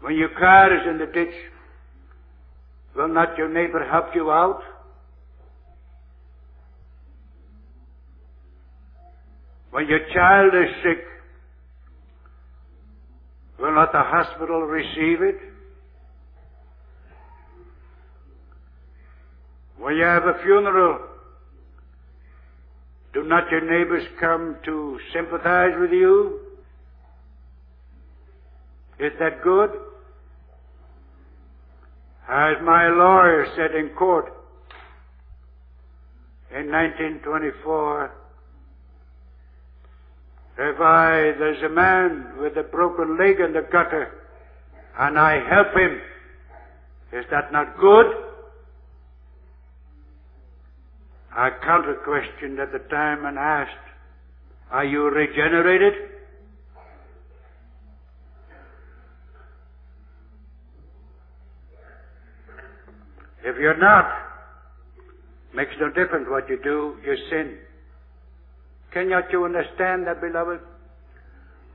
[0.00, 1.34] When your car is in the ditch,
[2.94, 4.60] will not your neighbor help you out?
[9.70, 11.04] When your child is sick,
[13.58, 15.53] will not the hospital receive it?
[19.84, 20.98] When you have a funeral,
[23.12, 26.40] do not your neighbors come to sympathize with you?
[28.98, 29.68] Is that good?
[32.26, 34.32] As my lawyer said in court
[36.50, 38.10] in 1924,
[40.60, 44.14] if I, there's a man with a broken leg in the gutter
[44.98, 46.00] and I help him,
[47.12, 48.23] is that not good?
[51.36, 53.72] I counter questioned at the time and asked,
[54.70, 55.94] Are you regenerated?
[63.44, 64.10] If you're not,
[65.54, 67.58] makes no difference what you do, you sin.
[68.92, 70.60] Cannot you understand that, beloved?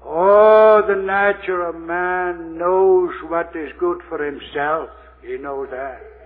[0.03, 4.89] Oh, the nature of man knows what is good for himself.
[5.21, 6.18] He knows that.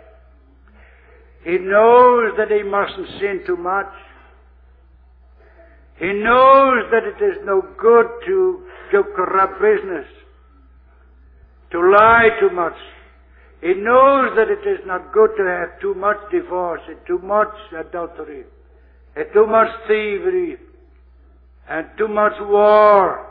[1.44, 3.92] He knows that he mustn't sin too much.
[6.00, 10.08] He knows that it is no good to do corrupt business,
[11.72, 12.76] to lie too much.
[13.62, 17.54] He knows that it is not good to have too much divorce and too much
[17.78, 18.44] adultery
[19.16, 20.58] and too much thievery
[21.70, 23.26] and too much war.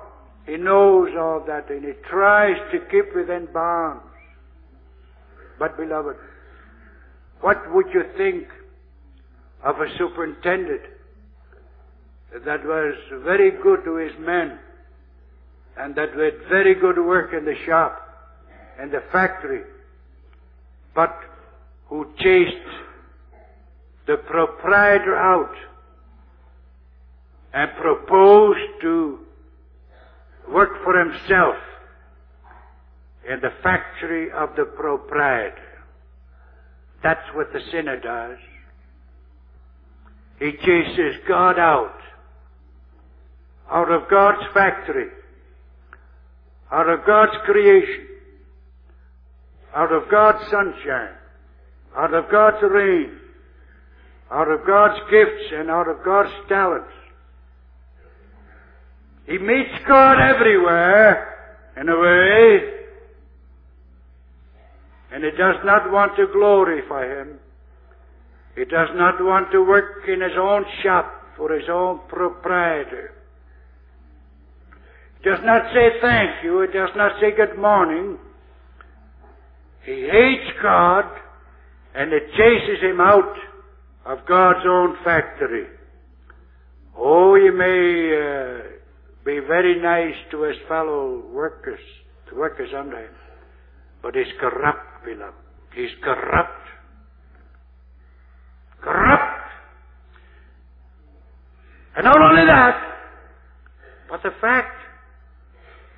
[0.46, 4.04] He knows all that and he tries to keep within bounds.
[5.58, 6.16] But beloved,
[7.42, 8.44] what would you think
[9.62, 10.82] of a superintendent
[12.44, 14.58] that was very good to his men
[15.76, 17.98] and that did very good work in the shop
[18.78, 19.62] and the factory,
[20.94, 21.14] but
[21.88, 22.56] who chased
[24.06, 25.54] the proprietor out
[27.52, 29.18] and proposed to
[30.48, 31.56] work for himself
[33.28, 35.71] in the factory of the proprietor.
[37.02, 38.38] That's what the sinner does.
[40.38, 41.98] He chases God out.
[43.70, 45.08] Out of God's factory.
[46.70, 48.06] Out of God's creation.
[49.74, 51.14] Out of God's sunshine.
[51.96, 53.18] Out of God's rain.
[54.30, 56.92] Out of God's gifts and out of God's talents.
[59.26, 61.28] He meets God everywhere,
[61.80, 62.81] in a way,
[65.12, 67.38] and he does not want to glorify him.
[68.56, 73.12] He does not want to work in his own shop for his own proprietor.
[75.18, 76.62] He does not say thank you.
[76.62, 78.18] He does not say good morning.
[79.84, 81.04] He hates God
[81.94, 83.36] and it chases him out
[84.06, 85.66] of God's own factory.
[86.96, 88.62] Oh, you may uh,
[89.24, 91.80] be very nice to his fellow workers,
[92.28, 93.14] to workers under him,
[94.02, 95.34] but he's corrupt beloved.
[95.74, 96.68] He's corrupt.
[98.82, 99.48] Corrupt.
[101.96, 102.76] And not only that,
[104.10, 104.76] but the fact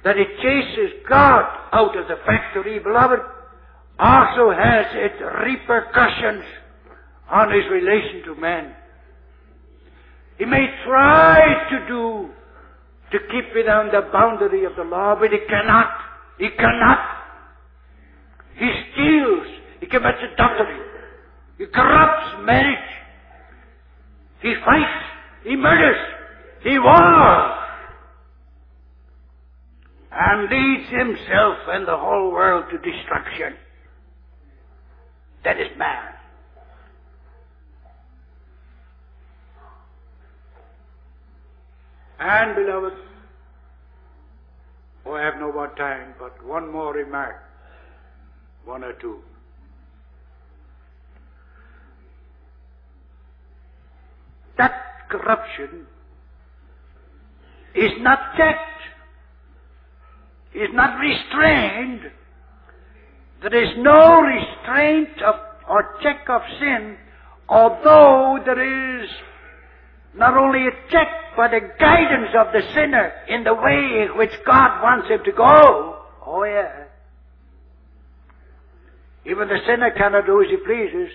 [0.05, 3.21] that he chases God out of the factory, beloved,
[3.99, 6.45] also has its repercussions
[7.31, 8.75] on his relation to man.
[10.39, 11.41] He may try
[11.71, 12.29] to do,
[13.13, 15.91] to keep within the boundary of the law, but he cannot.
[16.39, 17.24] He cannot.
[18.57, 19.47] He steals.
[19.81, 20.81] He commits adultery.
[21.59, 22.79] He corrupts marriage.
[24.43, 25.05] He fights.
[25.45, 26.01] He murders.
[26.63, 27.61] He wars.
[30.13, 33.57] And leads himself and the whole world to destruction.
[35.45, 36.15] That is man.
[42.21, 42.95] And beloved,
[45.05, 47.37] oh, I have no more time, but one more remark.
[48.65, 49.19] One or two.
[54.57, 54.73] That
[55.11, 55.87] corruption
[57.75, 58.61] is not checked,
[60.55, 62.11] is not restrained.
[63.43, 65.35] There is no restraint of,
[65.69, 66.97] or check of sin,
[67.49, 69.11] although there is
[70.15, 74.31] not only a check, but a guidance of the sinner in the way in which
[74.47, 75.99] God wants him to go.
[76.25, 76.84] Oh yeah.
[79.27, 81.11] Even the sinner cannot do as he pleases.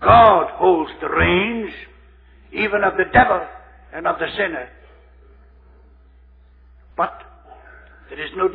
[0.00, 1.72] God holds the reins,
[2.52, 3.40] even of the devil
[3.92, 4.68] and of the sinner.
[6.96, 7.12] But
[8.08, 8.48] there is no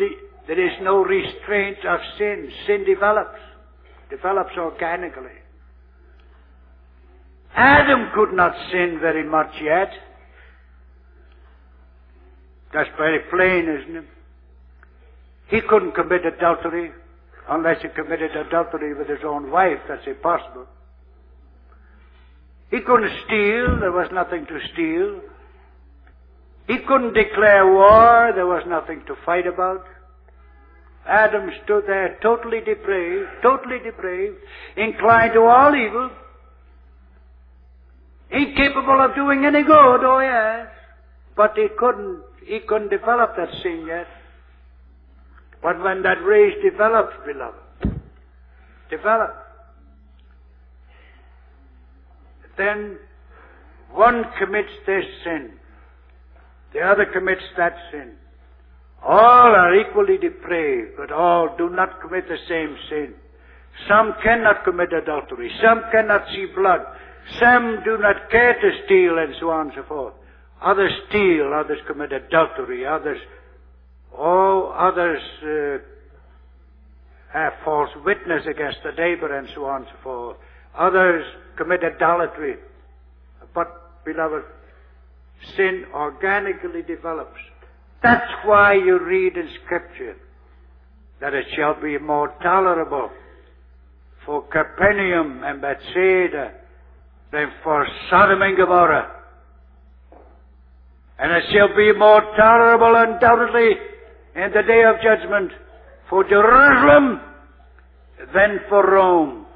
[0.47, 2.49] there is no restraint of sin.
[2.65, 3.39] Sin develops,
[4.09, 5.31] develops organically.
[7.53, 9.91] Adam could not sin very much yet.
[12.73, 14.05] That's very plain, isn't it?
[15.47, 16.91] He couldn't commit adultery
[17.49, 19.79] unless he committed adultery with his own wife.
[19.87, 20.67] That's impossible.
[22.69, 23.79] He couldn't steal.
[23.79, 25.21] There was nothing to steal.
[26.67, 28.31] He couldn't declare war.
[28.35, 29.85] There was nothing to fight about.
[31.07, 34.35] Adam stood there totally depraved, totally depraved,
[34.75, 36.09] inclined to all evil,
[38.29, 40.67] incapable of doing any good, oh yes.
[41.37, 44.07] But he couldn't, he couldn't develop that sin yet.
[45.61, 47.99] But when that race develops, beloved,
[48.89, 49.33] develops,
[52.57, 52.97] then
[53.91, 55.53] one commits this sin,
[56.73, 58.13] the other commits that sin.
[59.03, 63.13] All are equally depraved, but all do not commit the same sin.
[63.87, 66.81] Some cannot commit adultery, some cannot see blood,
[67.39, 70.13] some do not care to steal, and so on and so forth.
[70.61, 73.19] Others steal, others commit adultery, others,
[74.17, 75.77] oh, others uh,
[77.33, 80.37] have false witness against the neighbor, and so on and so forth.
[80.77, 81.25] Others
[81.57, 82.55] commit idolatry.
[83.53, 84.43] But, beloved,
[85.55, 87.39] sin organically develops.
[88.03, 90.15] That's why you read in Scripture
[91.19, 93.09] that it shall be more tolerable
[94.25, 96.53] for Capernaum and Bethsaida
[97.31, 99.13] than for Sodom and Gomorrah.
[101.19, 103.77] And it shall be more tolerable undoubtedly
[104.37, 105.51] in the day of judgment
[106.09, 107.19] for Jerusalem
[108.33, 109.47] than for Rome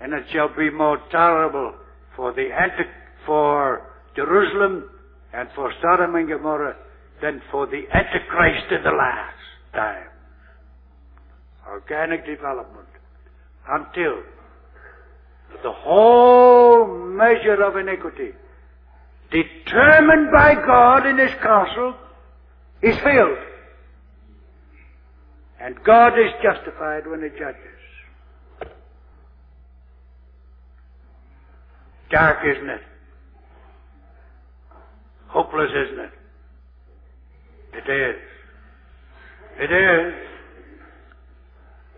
[0.00, 1.74] and it shall be more tolerable
[2.14, 2.90] for the anti-
[3.24, 4.90] for Jerusalem
[5.32, 6.76] and for Sodom and Gomorrah
[7.22, 9.36] than for the Antichrist in the last
[9.72, 10.08] time.
[11.66, 12.88] Organic development
[13.66, 14.22] until
[15.62, 18.32] the whole measure of iniquity
[19.30, 21.94] determined by God in His counsel
[22.84, 23.38] is filled.
[25.60, 27.70] And God is justified when He judges.
[32.10, 32.80] Dark, isn't it?
[35.28, 36.10] Hopeless, isn't it?
[37.72, 38.16] It is.
[39.58, 40.14] It is.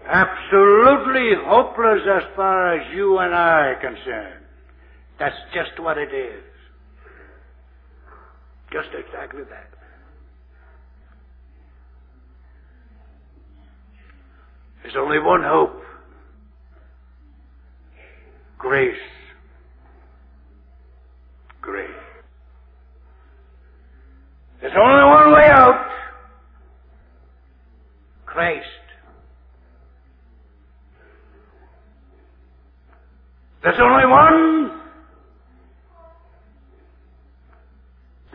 [0.08, 4.44] Absolutely hopeless as far as you and I are concerned.
[5.18, 6.44] That's just what it is.
[8.72, 9.75] Just exactly that.
[14.82, 15.82] There's only one hope.
[18.58, 18.96] Grace
[21.66, 21.90] grace.
[24.60, 25.90] There's only one way out.
[28.24, 28.66] Christ.
[33.62, 34.80] There's only one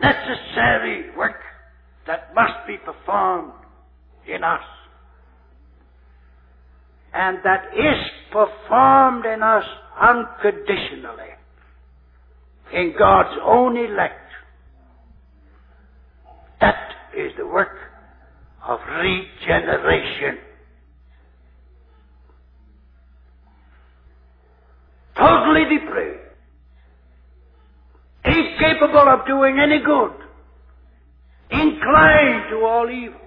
[0.02, 1.40] necessary work
[2.06, 3.52] that must be performed
[4.28, 4.60] in us.
[7.14, 7.98] And that is
[8.32, 9.64] performed in us
[10.00, 11.32] unconditionally
[12.72, 14.18] in God's own elect.
[16.60, 17.76] That is the work
[18.66, 20.38] of regeneration.
[25.16, 26.18] Totally depraved.
[28.24, 30.12] Incapable of doing any good.
[31.50, 33.21] Inclined to all evil.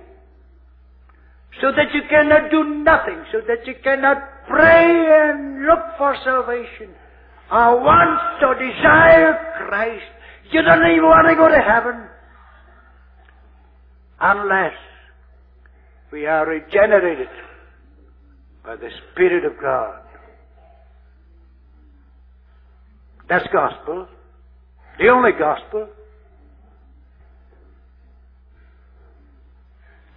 [1.62, 3.24] So that you cannot do nothing.
[3.32, 6.94] So that you cannot pray and look for salvation,
[7.52, 10.04] or want or desire Christ,
[10.52, 12.08] you don't even want to go to heaven
[14.20, 14.74] unless
[16.12, 17.30] we are regenerated
[18.64, 20.02] by the Spirit of God.
[23.28, 24.08] That's gospel.
[25.00, 25.88] The only gospel.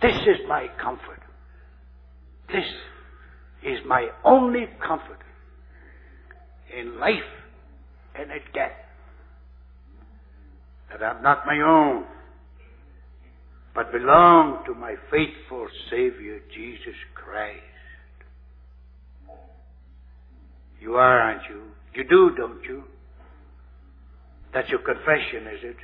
[0.00, 1.17] This is my comfort.
[2.52, 2.64] This
[3.62, 5.18] is my only comfort
[6.76, 7.14] in life
[8.14, 8.72] and in death.
[10.90, 12.04] That I'm not my own,
[13.74, 17.60] but belong to my faithful Savior, Jesus Christ.
[20.80, 21.62] You are, aren't you?
[21.94, 22.84] You do, don't you?
[24.54, 25.76] That's your confession, is it?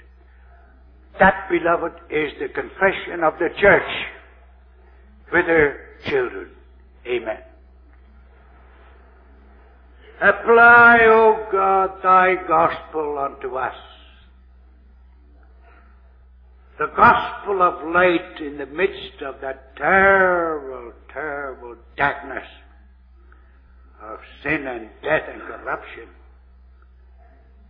[1.19, 3.83] That, beloved, is the confession of the church
[5.33, 5.77] with her
[6.09, 6.51] children.
[7.07, 7.39] Amen.
[10.21, 13.75] Apply, O God, thy gospel unto us.
[16.79, 22.47] The gospel of light in the midst of that terrible, terrible darkness
[24.03, 26.09] of sin and death and corruption.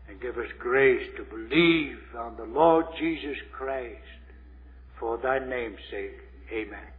[0.09, 3.99] And give us grace to believe on the Lord Jesus Christ
[4.99, 6.19] for thy name's sake.
[6.53, 6.94] Amen.